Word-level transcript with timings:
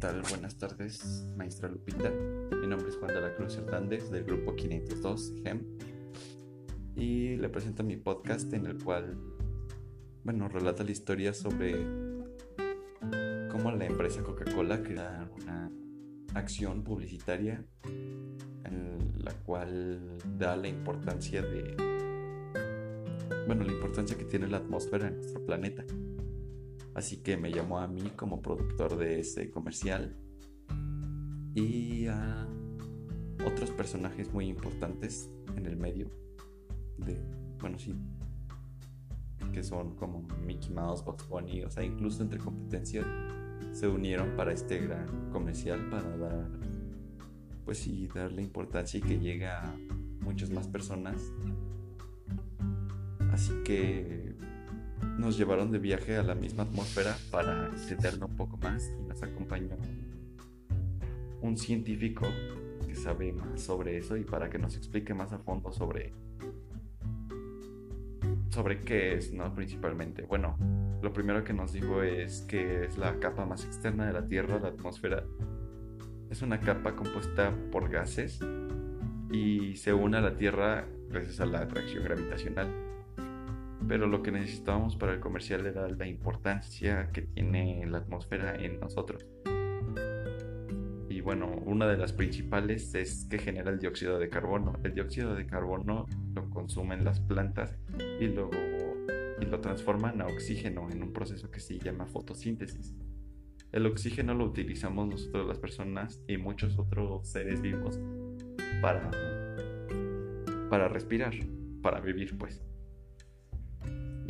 tal? 0.00 0.22
Buenas 0.28 0.56
tardes, 0.56 1.26
maestra 1.36 1.68
Lupita. 1.68 2.10
Mi 2.10 2.66
nombre 2.66 2.88
es 2.88 2.96
Juan 2.96 3.12
de 3.14 3.20
la 3.20 3.34
Cruz 3.34 3.56
Hernández 3.56 4.10
del 4.10 4.24
grupo 4.24 4.54
502 4.54 5.34
GEM 5.42 5.64
y 6.96 7.36
le 7.36 7.48
presento 7.48 7.82
mi 7.82 7.96
podcast 7.96 8.52
en 8.52 8.66
el 8.66 8.82
cual, 8.82 9.18
bueno, 10.24 10.48
relata 10.48 10.84
la 10.84 10.90
historia 10.90 11.34
sobre 11.34 11.72
cómo 13.50 13.72
la 13.72 13.86
empresa 13.86 14.22
Coca-Cola 14.22 14.82
crea 14.82 15.30
una 15.42 15.70
acción 16.34 16.82
publicitaria 16.82 17.64
en 17.84 19.12
la 19.18 19.32
cual 19.44 20.18
da 20.38 20.56
la 20.56 20.68
importancia 20.68 21.42
de, 21.42 21.76
bueno, 23.46 23.64
la 23.64 23.72
importancia 23.72 24.16
que 24.16 24.24
tiene 24.24 24.48
la 24.48 24.58
atmósfera 24.58 25.08
en 25.08 25.16
nuestro 25.16 25.44
planeta. 25.44 25.84
Así 27.00 27.16
que 27.16 27.38
me 27.38 27.50
llamó 27.50 27.78
a 27.78 27.88
mí 27.88 28.12
como 28.14 28.42
productor 28.42 28.98
de 28.98 29.20
ese 29.20 29.50
comercial 29.50 30.14
y 31.54 32.06
a 32.08 32.46
otros 33.46 33.70
personajes 33.70 34.30
muy 34.34 34.48
importantes 34.48 35.30
en 35.56 35.64
el 35.64 35.78
medio 35.78 36.10
de, 36.98 37.18
bueno, 37.58 37.78
sí, 37.78 37.94
que 39.50 39.62
son 39.62 39.96
como 39.96 40.28
Mickey 40.44 40.74
Mouse, 40.74 41.02
Box 41.02 41.26
Bunny, 41.26 41.62
o 41.64 41.70
sea, 41.70 41.82
incluso 41.82 42.22
entre 42.22 42.38
competencias 42.38 43.06
se 43.72 43.88
unieron 43.88 44.36
para 44.36 44.52
este 44.52 44.80
gran 44.80 45.30
comercial 45.30 45.88
para 45.88 46.18
dar, 46.18 46.50
pues 47.64 47.78
sí, 47.78 48.10
darle 48.14 48.42
importancia 48.42 48.98
y 48.98 49.00
que 49.00 49.18
llegue 49.18 49.46
a 49.46 49.74
muchas 50.20 50.50
más 50.50 50.68
personas. 50.68 51.32
Así 53.32 53.54
que 53.64 54.29
nos 55.20 55.36
llevaron 55.36 55.70
de 55.70 55.78
viaje 55.78 56.16
a 56.16 56.22
la 56.22 56.34
misma 56.34 56.62
atmósfera 56.62 57.14
para 57.30 57.66
entenderlo 57.66 58.26
un 58.26 58.36
poco 58.36 58.56
más 58.56 58.90
y 58.98 59.02
nos 59.06 59.22
acompañó 59.22 59.76
un 61.42 61.56
científico 61.58 62.26
que 62.86 62.94
sabe 62.94 63.32
más 63.32 63.60
sobre 63.60 63.98
eso 63.98 64.16
y 64.16 64.24
para 64.24 64.48
que 64.48 64.58
nos 64.58 64.76
explique 64.76 65.12
más 65.12 65.32
a 65.32 65.38
fondo 65.38 65.72
sobre 65.72 66.12
sobre 68.48 68.80
qué 68.80 69.14
es, 69.14 69.32
¿no? 69.32 69.54
Principalmente. 69.54 70.22
Bueno, 70.22 70.56
lo 71.02 71.12
primero 71.12 71.44
que 71.44 71.52
nos 71.52 71.72
dijo 71.72 72.02
es 72.02 72.40
que 72.42 72.84
es 72.84 72.98
la 72.98 73.20
capa 73.20 73.46
más 73.46 73.64
externa 73.64 74.06
de 74.06 74.12
la 74.12 74.26
Tierra, 74.26 74.58
la 74.58 74.68
atmósfera. 74.68 75.24
Es 76.30 76.42
una 76.42 76.60
capa 76.60 76.96
compuesta 76.96 77.54
por 77.70 77.88
gases 77.88 78.40
y 79.30 79.76
se 79.76 79.92
une 79.92 80.16
a 80.16 80.20
la 80.20 80.36
Tierra 80.36 80.86
gracias 81.08 81.40
a 81.40 81.46
la 81.46 81.60
atracción 81.60 82.02
gravitacional 82.02 82.90
pero 83.88 84.06
lo 84.06 84.22
que 84.22 84.30
necesitábamos 84.30 84.96
para 84.96 85.14
el 85.14 85.20
comercial 85.20 85.66
era 85.66 85.88
la 85.88 86.06
importancia 86.06 87.10
que 87.12 87.22
tiene 87.22 87.84
la 87.86 87.98
atmósfera 87.98 88.54
en 88.56 88.80
nosotros. 88.80 89.26
Y 91.08 91.20
bueno, 91.22 91.50
una 91.66 91.86
de 91.86 91.96
las 91.96 92.12
principales 92.12 92.94
es 92.94 93.26
que 93.28 93.38
genera 93.38 93.70
el 93.70 93.78
dióxido 93.78 94.18
de 94.18 94.28
carbono. 94.28 94.74
El 94.84 94.94
dióxido 94.94 95.34
de 95.34 95.46
carbono 95.46 96.06
lo 96.34 96.48
consumen 96.50 97.04
las 97.04 97.20
plantas 97.20 97.76
y 98.20 98.26
luego 98.26 98.50
y 99.40 99.46
lo 99.46 99.60
transforman 99.60 100.20
a 100.20 100.26
oxígeno 100.26 100.88
en 100.90 101.02
un 101.02 101.12
proceso 101.12 101.50
que 101.50 101.60
se 101.60 101.78
llama 101.78 102.06
fotosíntesis. 102.06 102.94
El 103.72 103.86
oxígeno 103.86 104.34
lo 104.34 104.44
utilizamos 104.44 105.08
nosotros 105.08 105.46
las 105.46 105.58
personas 105.58 106.20
y 106.28 106.36
muchos 106.36 106.78
otros 106.78 107.28
seres 107.28 107.60
vivos 107.60 107.98
para 108.82 109.10
para 110.68 110.88
respirar, 110.88 111.34
para 111.82 112.00
vivir 112.00 112.38
pues. 112.38 112.62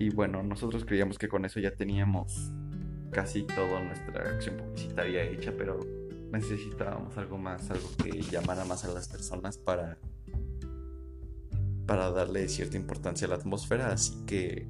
Y 0.00 0.08
bueno, 0.08 0.42
nosotros 0.42 0.86
creíamos 0.86 1.18
que 1.18 1.28
con 1.28 1.44
eso 1.44 1.60
ya 1.60 1.72
teníamos 1.72 2.50
casi 3.10 3.42
toda 3.42 3.84
nuestra 3.84 4.30
acción 4.30 4.56
publicitaria 4.56 5.24
hecha, 5.24 5.52
pero 5.54 5.78
necesitábamos 6.32 7.18
algo 7.18 7.36
más, 7.36 7.70
algo 7.70 7.86
que 8.02 8.22
llamara 8.22 8.64
más 8.64 8.86
a 8.86 8.88
las 8.88 9.08
personas 9.08 9.58
para 9.58 9.98
para 11.86 12.10
darle 12.12 12.48
cierta 12.48 12.78
importancia 12.78 13.26
a 13.26 13.30
la 13.30 13.36
atmósfera, 13.36 13.92
así 13.92 14.24
que 14.24 14.66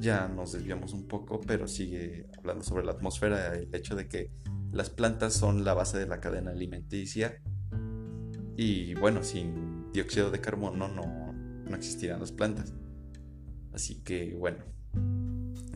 ya 0.00 0.26
nos 0.26 0.52
desviamos 0.52 0.94
un 0.94 1.06
poco, 1.06 1.42
pero 1.42 1.68
sigue 1.68 2.26
hablando 2.38 2.64
sobre 2.64 2.86
la 2.86 2.92
atmósfera, 2.92 3.54
el 3.54 3.74
hecho 3.74 3.94
de 3.94 4.08
que 4.08 4.30
las 4.72 4.88
plantas 4.88 5.34
son 5.34 5.66
la 5.66 5.74
base 5.74 5.98
de 5.98 6.06
la 6.06 6.20
cadena 6.20 6.52
alimenticia 6.52 7.42
y 8.56 8.94
bueno, 8.94 9.22
sin 9.22 9.92
dióxido 9.92 10.30
de 10.30 10.40
carbono 10.40 10.88
no, 10.88 11.34
no 11.68 11.76
existirían 11.76 12.20
las 12.20 12.32
plantas. 12.32 12.72
Así 13.74 13.96
que 13.96 14.34
bueno, 14.34 14.58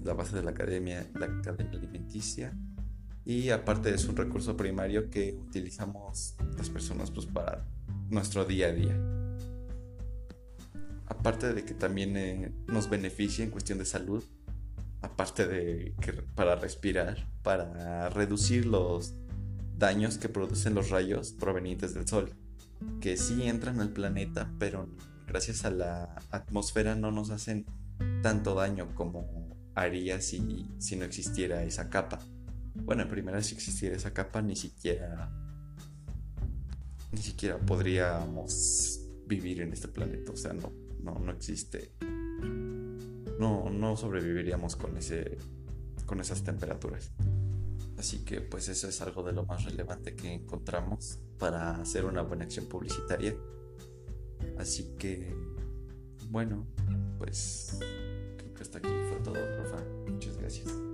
la 0.04 0.14
base 0.14 0.36
de 0.36 0.42
la 0.42 0.52
academia, 0.52 1.06
la 1.14 1.42
cadena 1.42 1.70
alimenticia. 1.72 2.56
Y 3.24 3.50
aparte 3.50 3.92
es 3.92 4.06
un 4.06 4.16
recurso 4.16 4.56
primario 4.56 5.10
que 5.10 5.34
utilizamos 5.34 6.34
las 6.56 6.70
personas 6.70 7.10
pues, 7.10 7.26
para 7.26 7.66
nuestro 8.08 8.44
día 8.44 8.68
a 8.68 8.72
día. 8.72 8.98
Aparte 11.06 11.52
de 11.52 11.64
que 11.64 11.74
también 11.74 12.16
eh, 12.16 12.52
nos 12.68 12.88
beneficia 12.88 13.44
en 13.44 13.50
cuestión 13.50 13.78
de 13.78 13.84
salud, 13.84 14.24
aparte 15.02 15.46
de 15.46 15.94
que 16.00 16.12
para 16.12 16.56
respirar, 16.56 17.26
para 17.42 18.08
reducir 18.10 18.66
los 18.66 19.14
daños 19.76 20.18
que 20.18 20.28
producen 20.28 20.74
los 20.74 20.90
rayos 20.90 21.32
provenientes 21.32 21.94
del 21.94 22.06
sol, 22.06 22.34
que 23.00 23.16
sí 23.16 23.46
entran 23.46 23.80
al 23.80 23.90
planeta, 23.90 24.50
pero 24.58 24.88
gracias 25.26 25.64
a 25.64 25.70
la 25.70 26.14
atmósfera 26.30 26.94
no 26.94 27.10
nos 27.10 27.30
hacen 27.30 27.66
tanto 28.22 28.54
daño 28.54 28.94
como 28.94 29.56
haría 29.74 30.20
si, 30.20 30.66
si 30.78 30.96
no 30.96 31.04
existiera 31.04 31.62
esa 31.62 31.88
capa. 31.88 32.20
Bueno, 32.74 33.02
en 33.02 33.08
primera 33.08 33.42
si 33.42 33.54
existiera 33.54 33.96
esa 33.96 34.12
capa 34.12 34.42
ni 34.42 34.56
siquiera 34.56 35.30
ni 37.12 37.22
siquiera 37.22 37.58
podríamos 37.58 39.00
vivir 39.26 39.62
en 39.62 39.72
este 39.72 39.88
planeta, 39.88 40.32
o 40.32 40.36
sea, 40.36 40.52
no 40.52 40.72
no 41.00 41.18
no 41.18 41.32
existe. 41.32 41.92
No 43.38 43.70
no 43.70 43.96
sobreviviríamos 43.96 44.76
con 44.76 44.96
ese 44.96 45.38
con 46.06 46.20
esas 46.20 46.42
temperaturas. 46.42 47.12
Así 47.98 48.24
que 48.24 48.40
pues 48.40 48.68
eso 48.68 48.88
es 48.88 49.00
algo 49.00 49.22
de 49.22 49.32
lo 49.32 49.44
más 49.44 49.64
relevante 49.64 50.14
que 50.14 50.32
encontramos 50.32 51.18
para 51.38 51.80
hacer 51.80 52.04
una 52.04 52.22
buena 52.22 52.44
acción 52.44 52.66
publicitaria. 52.66 53.34
Así 54.56 54.94
que 54.98 55.34
bueno, 56.30 56.66
pues 57.18 57.78
creo 58.36 58.54
que 58.54 58.62
hasta 58.62 58.78
aquí 58.78 58.88
fue 59.08 59.18
todo, 59.22 59.34
profe. 59.34 59.84
Muchas 60.10 60.36
gracias. 60.36 60.87